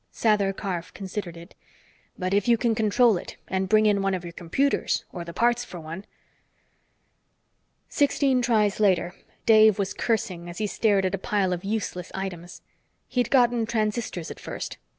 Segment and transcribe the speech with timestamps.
[0.11, 1.53] Sather Karf considered it.
[2.17, 5.31] "But if you can control it and bring in one of your computers or the
[5.31, 6.05] parts for one"
[7.99, 9.13] Sixteen tries later,
[9.45, 12.63] Dave was cursing as he stared at a pile of useless items.
[13.09, 14.77] He'd gotten transistors at first.